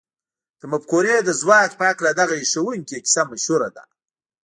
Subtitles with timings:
[0.59, 3.83] د مفکورې د ځواک په هکله دغه هيښوونکې کيسه مشهوره ده.